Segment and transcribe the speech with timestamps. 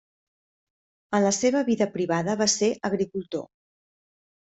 [1.17, 3.45] En la seva vida privada va ser agricultor.